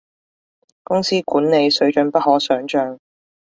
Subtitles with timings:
[0.81, 2.97] 公司管理，水準不可想像